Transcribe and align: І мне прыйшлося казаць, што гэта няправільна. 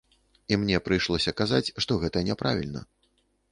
І 0.55 0.57
мне 0.61 0.79
прыйшлося 0.87 1.35
казаць, 1.43 1.73
што 1.87 2.01
гэта 2.07 2.25
няправільна. 2.33 2.85